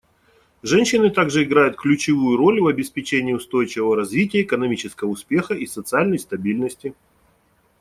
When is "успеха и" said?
5.09-5.67